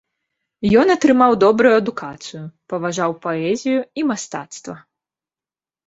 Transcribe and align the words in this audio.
Ён 0.83 0.87
атрымаў 0.93 1.31
добрую 1.43 1.73
адукацыю, 1.81 2.43
паважаў 2.75 3.11
паэзію 3.29 3.79
і 3.99 4.11
мастацтва. 4.13 4.75